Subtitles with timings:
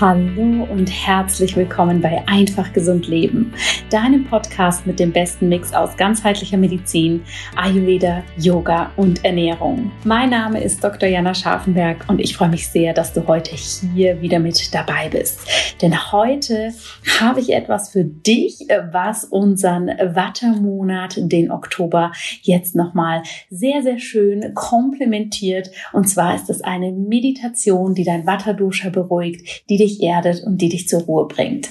[0.00, 3.52] Hallo und herzlich willkommen bei Einfach Gesund Leben,
[3.90, 7.24] deinem Podcast mit dem besten Mix aus ganzheitlicher Medizin,
[7.56, 9.90] Ayurveda, Yoga und Ernährung.
[10.04, 11.08] Mein Name ist Dr.
[11.08, 13.56] Jana Scharfenberg und ich freue mich sehr, dass du heute
[13.92, 15.40] hier wieder mit dabei bist.
[15.82, 16.72] Denn heute
[17.18, 22.12] habe ich etwas für dich, was unseren Wattermonat, den Oktober,
[22.42, 25.72] jetzt nochmal sehr, sehr schön komplementiert.
[25.92, 30.58] Und zwar ist es eine Meditation, die dein Watterdosha beruhigt, die dich dich erdet und
[30.58, 31.68] die dich zur Ruhe bringt.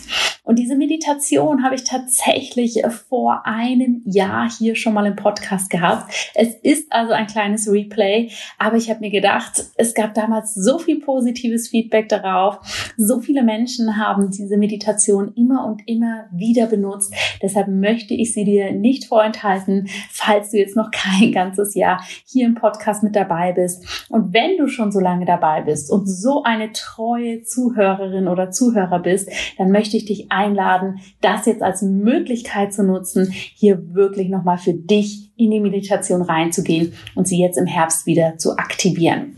[0.48, 6.32] Und diese Meditation habe ich tatsächlich vor einem Jahr hier schon mal im Podcast gehabt.
[6.36, 10.80] Es ist also ein kleines Replay, aber ich habe mir gedacht, es gab damals so
[10.80, 12.60] viel positives Feedback darauf.
[12.96, 17.14] So viele Menschen haben diese Meditation immer und immer wieder benutzt.
[17.42, 22.46] Deshalb möchte ich sie dir nicht vorenthalten, falls du jetzt noch kein ganzes Jahr hier
[22.46, 24.08] im Podcast mit dabei bist.
[24.08, 29.00] Und wenn du schon so lange dabei bist und so eine treue Zuhörerin oder Zuhörer
[29.00, 34.58] bist, dann möchte ich dich einladen, das jetzt als Möglichkeit zu nutzen, hier wirklich nochmal
[34.58, 39.36] für dich in die Meditation reinzugehen und sie jetzt im Herbst wieder zu aktivieren.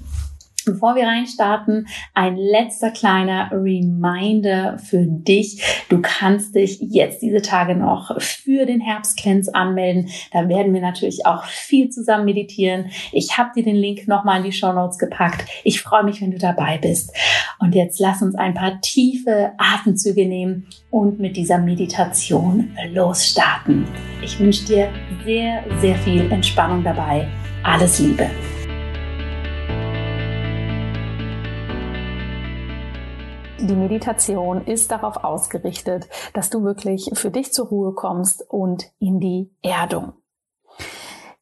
[0.65, 5.61] Bevor wir reinstarten, ein letzter kleiner Reminder für dich.
[5.89, 10.09] Du kannst dich jetzt diese Tage noch für den Herbstcleanse anmelden.
[10.31, 12.91] Da werden wir natürlich auch viel zusammen meditieren.
[13.11, 15.49] Ich habe dir den Link nochmal in die Show Notes gepackt.
[15.63, 17.15] Ich freue mich, wenn du dabei bist.
[17.59, 23.85] Und jetzt lass uns ein paar tiefe Atemzüge nehmen und mit dieser Meditation losstarten.
[24.21, 24.89] Ich wünsche dir
[25.25, 27.27] sehr, sehr viel Entspannung dabei.
[27.63, 28.29] Alles Liebe.
[33.69, 39.19] Die Meditation ist darauf ausgerichtet, dass du wirklich für dich zur Ruhe kommst und in
[39.19, 40.13] die Erdung.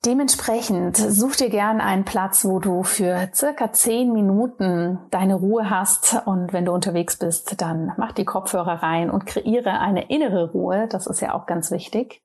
[0.06, 6.22] Dementsprechend such dir gern einen Platz, wo du für circa zehn Minuten deine Ruhe hast.
[6.26, 10.90] Und wenn du unterwegs bist, dann mach die Kopfhörer rein und kreiere eine innere Ruhe.
[10.90, 12.22] Das ist ja auch ganz wichtig.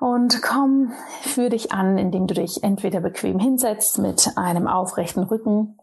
[0.00, 5.78] Und komm für dich an, indem du dich entweder bequem hinsetzt mit einem aufrechten Rücken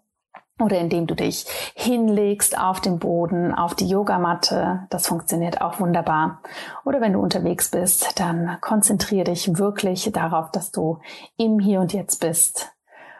[0.62, 1.46] oder indem du dich
[1.76, 4.88] hinlegst auf den Boden, auf die Yogamatte.
[4.90, 6.42] Das funktioniert auch wunderbar.
[6.86, 11.00] Oder wenn du unterwegs bist, dann konzentriere dich wirklich darauf, dass du
[11.38, 12.72] im Hier und Jetzt bist.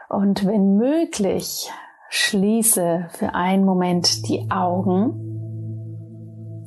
[0.08, 1.70] Und wenn möglich,
[2.10, 5.14] schließe für einen Moment die Augen.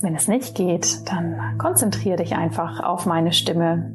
[0.02, 3.94] Wenn es nicht geht, dann konzentriere dich einfach auf meine Stimme.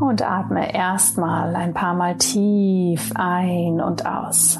[0.00, 4.58] Und atme erstmal ein paar Mal tief ein und aus.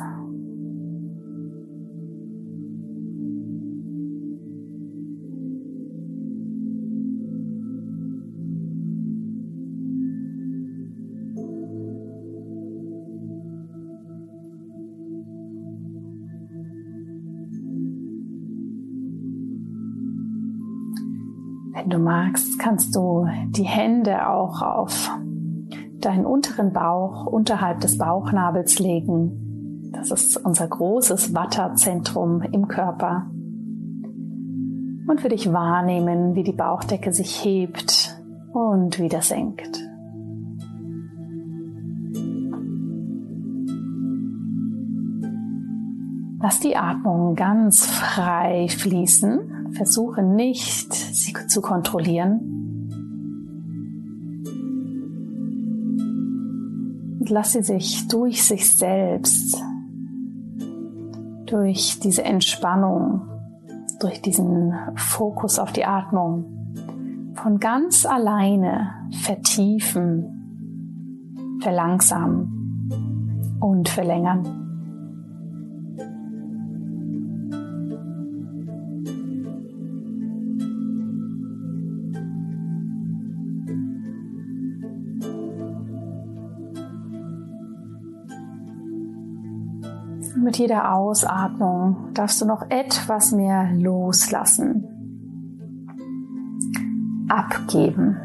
[21.90, 25.10] Du magst, kannst du die Hände auch auf
[25.98, 29.90] deinen unteren Bauch unterhalb des Bauchnabels legen.
[29.92, 33.28] Das ist unser großes Watterzentrum im Körper.
[35.08, 38.16] Und für dich wahrnehmen, wie die Bauchdecke sich hebt
[38.52, 39.84] und wieder senkt.
[46.40, 52.40] Lass die Atmung ganz frei fließen Versuche nicht, sie zu kontrollieren.
[57.20, 59.62] Und lass sie sich durch sich selbst,
[61.46, 63.22] durch diese Entspannung,
[64.00, 66.44] durch diesen Fokus auf die Atmung
[67.34, 74.59] von ganz alleine vertiefen, verlangsamen und verlängern.
[90.42, 94.84] Mit jeder Ausatmung darfst du noch etwas mehr loslassen,
[97.28, 98.16] abgeben.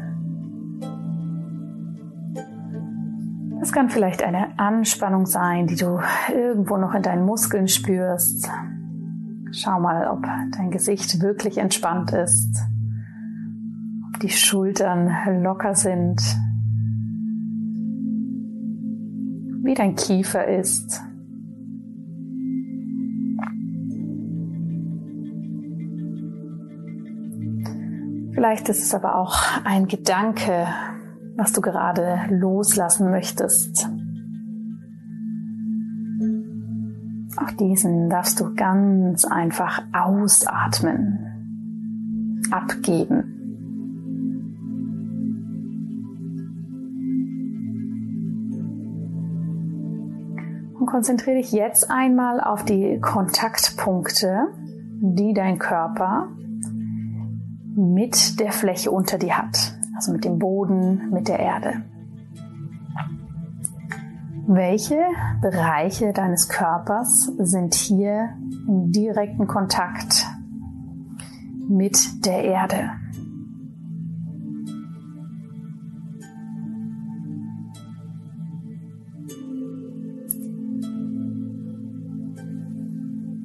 [3.60, 6.00] Das kann vielleicht eine Anspannung sein, die du
[6.32, 8.48] irgendwo noch in deinen Muskeln spürst.
[9.50, 10.22] Schau mal, ob
[10.56, 12.62] dein Gesicht wirklich entspannt ist,
[14.08, 15.10] ob die Schultern
[15.42, 16.20] locker sind,
[19.62, 21.02] wie dein Kiefer ist.
[28.46, 30.68] Vielleicht ist es aber auch ein Gedanke,
[31.36, 33.90] was du gerade loslassen möchtest.
[37.38, 41.18] Auch diesen darfst du ganz einfach ausatmen,
[42.52, 43.32] abgeben.
[50.78, 54.52] Und konzentriere dich jetzt einmal auf die Kontaktpunkte,
[55.00, 56.28] die dein Körper
[57.76, 61.82] mit der Fläche unter dir hat, also mit dem Boden, mit der Erde.
[64.48, 64.98] Welche
[65.42, 68.30] Bereiche deines Körpers sind hier
[68.66, 70.24] im direkten Kontakt
[71.68, 72.92] mit der Erde?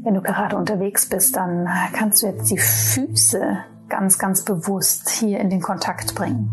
[0.04, 3.57] Wenn du gerade unterwegs bist, dann kannst du jetzt die Füße
[3.92, 6.50] ganz, ganz bewusst hier in den Kontakt bringen.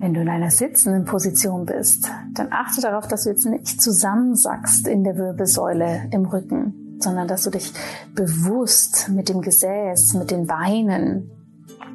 [0.00, 4.86] Wenn du in einer sitzenden Position bist, dann achte darauf, dass du jetzt nicht zusammensackst
[4.86, 7.72] in der Wirbelsäule im Rücken, sondern dass du dich
[8.14, 11.30] bewusst mit dem Gesäß, mit den Beinen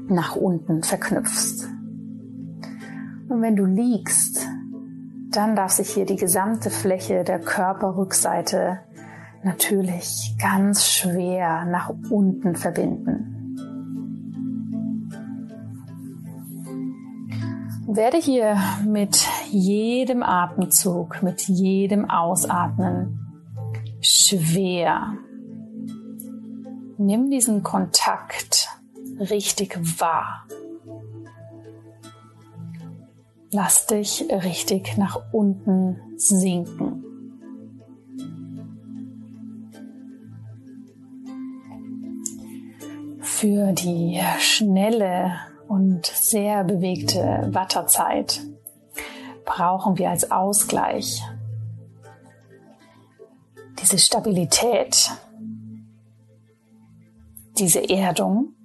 [0.07, 1.68] nach unten verknüpfst.
[3.27, 4.48] Und wenn du liegst,
[5.30, 8.80] dann darf sich hier die gesamte Fläche der Körperrückseite
[9.44, 13.36] natürlich ganz schwer nach unten verbinden.
[17.88, 23.19] Werde hier mit jedem Atemzug, mit jedem Ausatmen
[24.01, 25.13] schwer.
[26.97, 28.69] Nimm diesen Kontakt
[29.19, 30.45] richtig wahr.
[33.51, 36.98] Lass dich richtig nach unten sinken.
[43.39, 45.31] Für die schnelle
[45.69, 48.41] und sehr bewegte Watterzeit
[49.45, 51.24] brauchen wir als Ausgleich
[53.81, 55.12] diese Stabilität,
[57.57, 58.56] diese Erdung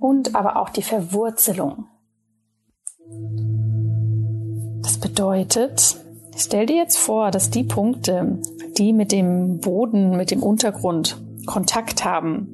[0.00, 1.84] und aber auch die Verwurzelung.
[4.82, 6.00] Das bedeutet,
[6.34, 8.40] stell dir jetzt vor, dass die Punkte,
[8.76, 11.16] die mit dem Boden, mit dem Untergrund
[11.50, 12.46] Kontakt haben,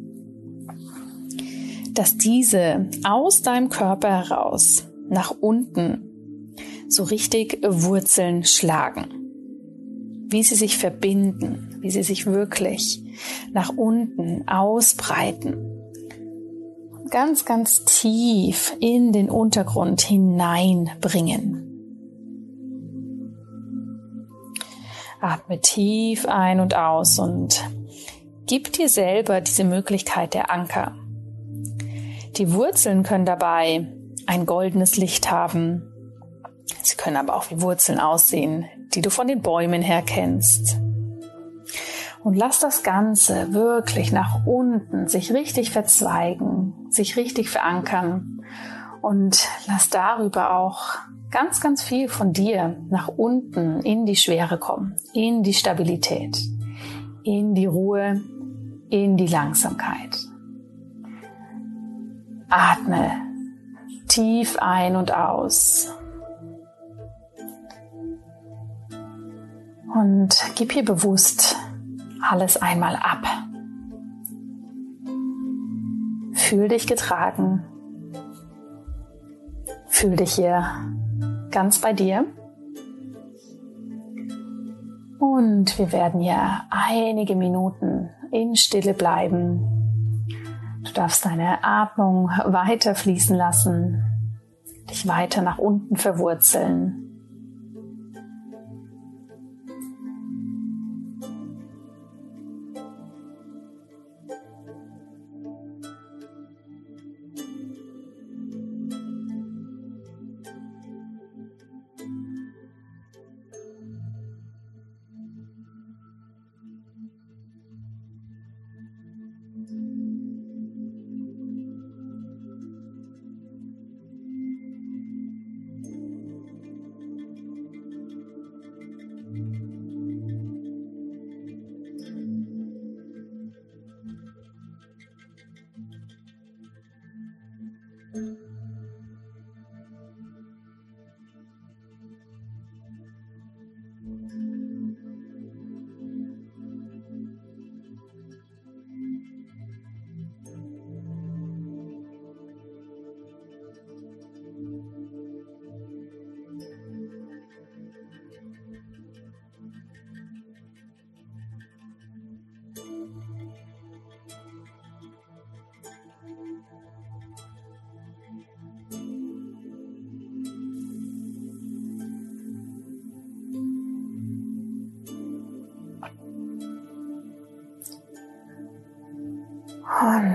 [1.92, 6.00] dass diese aus deinem Körper heraus nach unten
[6.88, 9.04] so richtig Wurzeln schlagen,
[10.28, 13.02] wie sie sich verbinden, wie sie sich wirklich
[13.52, 15.56] nach unten ausbreiten,
[17.10, 21.62] ganz, ganz tief in den Untergrund hineinbringen.
[25.20, 27.62] Atme tief ein und aus und
[28.48, 30.94] Gib dir selber diese Möglichkeit der Anker.
[32.36, 33.88] Die Wurzeln können dabei
[34.26, 35.82] ein goldenes Licht haben.
[36.80, 40.78] Sie können aber auch wie Wurzeln aussehen, die du von den Bäumen her kennst.
[42.22, 48.44] Und lass das Ganze wirklich nach unten sich richtig verzweigen, sich richtig verankern
[49.02, 50.98] und lass darüber auch
[51.32, 56.38] ganz, ganz viel von dir nach unten in die Schwere kommen, in die Stabilität,
[57.24, 58.22] in die Ruhe,
[58.90, 60.18] in die Langsamkeit.
[62.48, 63.26] Atme
[64.08, 65.92] tief ein und aus.
[69.94, 71.56] Und gib hier bewusst
[72.28, 73.24] alles einmal ab.
[76.34, 77.64] Fühl dich getragen.
[79.88, 80.66] Fühl dich hier
[81.50, 82.24] ganz bei dir.
[85.18, 90.26] Und wir werden hier einige Minuten in Stille bleiben.
[90.84, 94.04] Du darfst deine Atmung weiter fließen lassen,
[94.88, 97.05] dich weiter nach unten verwurzeln.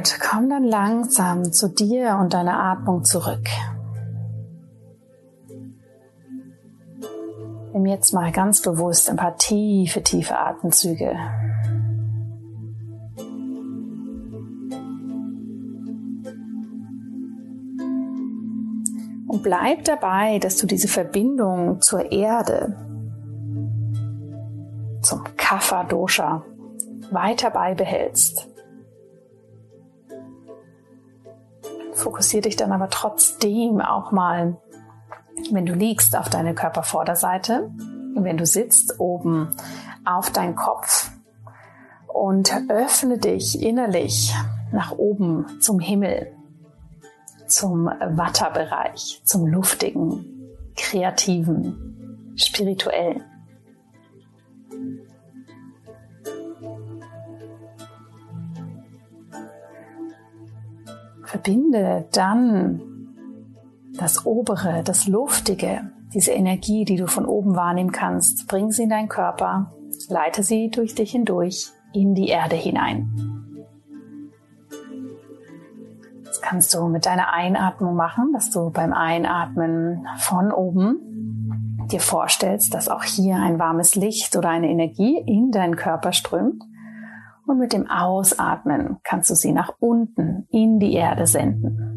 [0.01, 3.47] Und komm dann langsam zu dir und deiner Atmung zurück.
[7.71, 11.15] Nimm jetzt mal ganz bewusst ein paar tiefe, tiefe Atemzüge.
[19.27, 22.75] Und bleib dabei, dass du diese Verbindung zur Erde,
[25.03, 26.43] zum Kapha Dosha,
[27.11, 28.50] weiter beibehältst.
[32.01, 34.57] Fokussiere dich dann aber trotzdem auch mal
[35.49, 37.71] wenn du liegst auf deine Körpervorderseite,
[38.15, 39.55] wenn du sitzt oben
[40.05, 41.11] auf deinen Kopf
[42.07, 44.35] und öffne dich innerlich
[44.71, 46.33] nach oben zum Himmel,
[47.47, 50.25] zum Watterbereich, zum luftigen,
[50.75, 53.23] kreativen, spirituellen.
[61.31, 62.81] Verbinde dann
[63.97, 68.89] das Obere, das Luftige, diese Energie, die du von oben wahrnehmen kannst, bring sie in
[68.89, 69.71] deinen Körper,
[70.09, 73.09] leite sie durch dich hindurch in die Erde hinein.
[76.25, 82.73] Das kannst du mit deiner Einatmung machen, dass du beim Einatmen von oben dir vorstellst,
[82.73, 86.61] dass auch hier ein warmes Licht oder eine Energie in deinen Körper strömt.
[87.45, 91.91] Und mit dem Ausatmen kannst du sie nach unten in die Erde senden.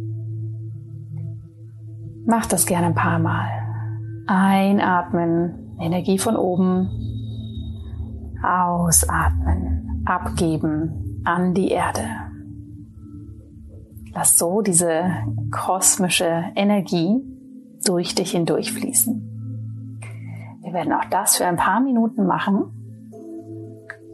[2.26, 3.50] Mach das gerne ein paar Mal.
[4.26, 6.88] Einatmen, Energie von oben.
[8.42, 12.04] Ausatmen, abgeben an die Erde.
[14.14, 15.10] Lass so diese
[15.50, 17.22] kosmische Energie
[17.84, 19.30] durch dich hindurchfließen.
[20.62, 22.83] Wir werden auch das für ein paar Minuten machen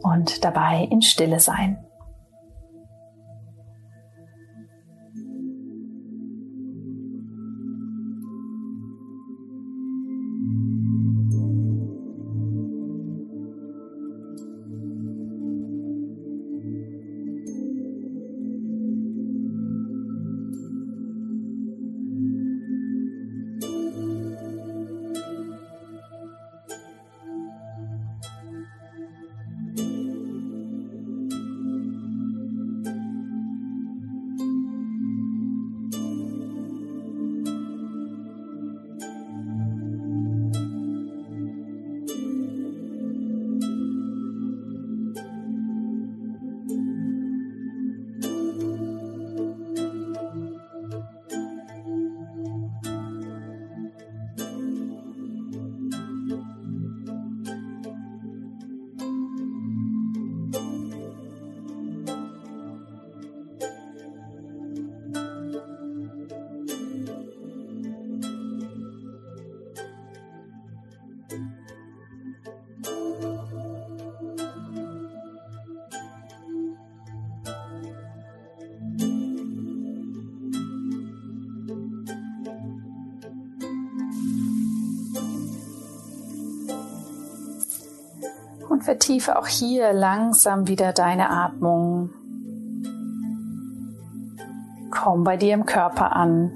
[0.03, 1.85] und dabei in Stille sein.
[88.91, 92.09] Vertiefe auch hier langsam wieder deine Atmung.
[94.89, 96.51] Komm bei dir im Körper an.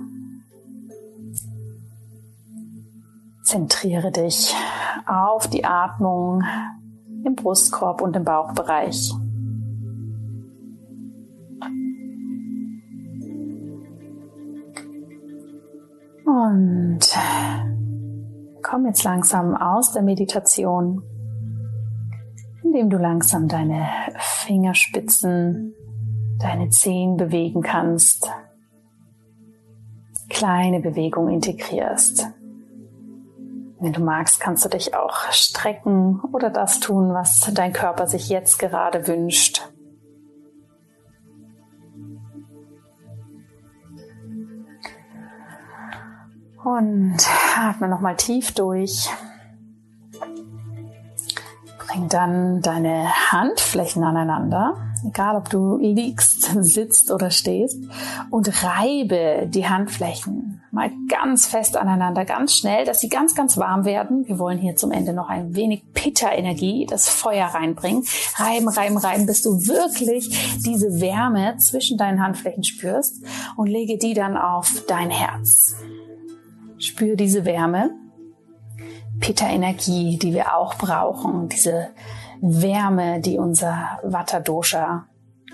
[3.42, 4.54] Zentriere dich
[5.06, 6.44] auf die Atmung
[7.24, 9.14] im Brustkorb und im Bauchbereich.
[16.26, 17.00] Und
[18.62, 21.02] komm jetzt langsam aus der Meditation
[22.66, 25.74] indem du langsam deine Fingerspitzen,
[26.40, 28.30] deine Zehen bewegen kannst,
[30.30, 32.28] kleine Bewegung integrierst.
[33.80, 38.30] Wenn du magst, kannst du dich auch strecken oder das tun, was dein Körper sich
[38.30, 39.62] jetzt gerade wünscht.
[46.64, 47.18] Und
[47.56, 49.08] atme nochmal tief durch.
[51.96, 54.76] Bring dann deine Handflächen aneinander,
[55.08, 57.82] egal ob du liegst, sitzt oder stehst,
[58.30, 63.86] und reibe die Handflächen mal ganz fest aneinander, ganz schnell, dass sie ganz, ganz warm
[63.86, 64.28] werden.
[64.28, 68.04] Wir wollen hier zum Ende noch ein wenig Pitta-Energie, das Feuer reinbringen.
[68.36, 73.24] Reiben, reiben, reiben, bis du wirklich diese Wärme zwischen deinen Handflächen spürst
[73.56, 75.78] und lege die dann auf dein Herz.
[76.78, 77.92] Spür diese Wärme
[79.20, 81.90] Pitta-Energie, die wir auch brauchen, diese
[82.42, 85.06] Wärme, die unser Vata-Dosha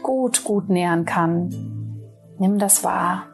[0.02, 1.50] gut, gut nähern kann.
[2.40, 3.28] Nimm das wahr.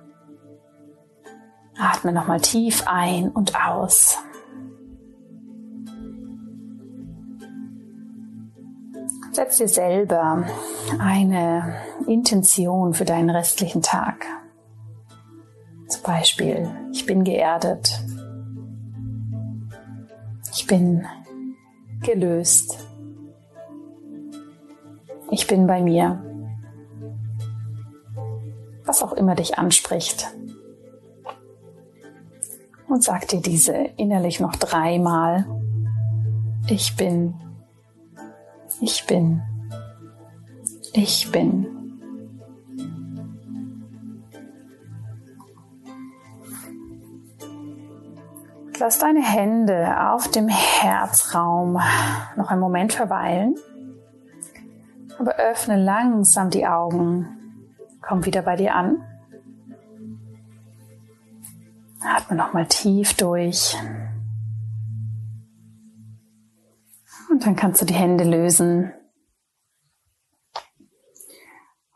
[1.79, 4.17] Atme nochmal tief ein und aus.
[9.31, 10.45] Setz dir selber
[10.97, 11.75] eine
[12.07, 14.25] Intention für deinen restlichen Tag.
[15.87, 17.96] Zum Beispiel, ich bin geerdet.
[20.57, 21.05] Ich bin
[22.01, 22.83] gelöst.
[25.29, 26.23] Ich bin bei mir.
[28.83, 30.33] Was auch immer dich anspricht.
[32.87, 35.45] Und sag dir diese innerlich noch dreimal.
[36.69, 37.35] Ich bin
[38.81, 39.41] ich bin.
[40.93, 41.76] Ich bin.
[48.79, 51.79] Lass deine Hände auf dem Herzraum
[52.35, 53.55] noch einen Moment verweilen.
[55.17, 57.27] Aber öffne langsam die Augen.
[58.01, 59.03] Komm wieder bei dir an.
[62.01, 63.75] Atme nochmal tief durch.
[67.31, 68.93] Und dann kannst du die Hände lösen.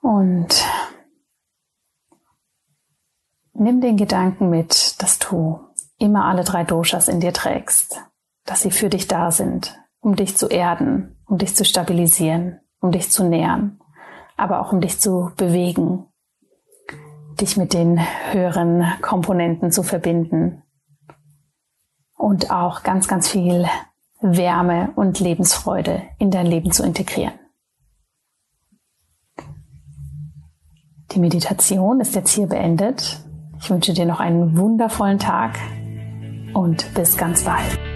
[0.02, 0.68] Und
[3.54, 5.71] nimm den Gedanken mit, dass du
[6.02, 8.04] immer alle drei Doshas in dir trägst,
[8.46, 12.92] dass sie für dich da sind, um dich zu erden, um dich zu stabilisieren, um
[12.92, 13.80] dich zu nähern,
[14.36, 16.08] aber auch um dich zu bewegen,
[17.40, 18.00] dich mit den
[18.32, 20.64] höheren Komponenten zu verbinden
[22.18, 23.68] und auch ganz, ganz viel
[24.20, 27.34] Wärme und Lebensfreude in dein Leben zu integrieren.
[31.12, 33.24] Die Meditation ist jetzt hier beendet.
[33.60, 35.60] Ich wünsche dir noch einen wundervollen Tag
[36.54, 37.91] und bis ganz bald.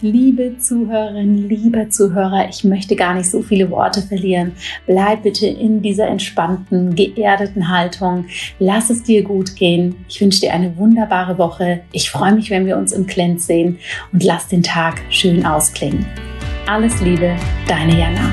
[0.00, 4.52] Liebe Zuhörerin, lieber Zuhörer, ich möchte gar nicht so viele Worte verlieren.
[4.86, 8.26] Bleib bitte in dieser entspannten, geerdeten Haltung.
[8.60, 9.96] Lass es dir gut gehen.
[10.08, 11.80] Ich wünsche dir eine wunderbare Woche.
[11.90, 13.78] Ich freue mich, wenn wir uns im Cleanse sehen
[14.12, 16.06] und lass den Tag schön ausklingen.
[16.68, 17.34] Alles Liebe,
[17.66, 18.32] deine Jana.